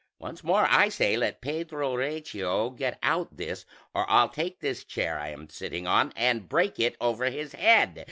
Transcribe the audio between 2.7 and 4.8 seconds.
get out this, or I'll take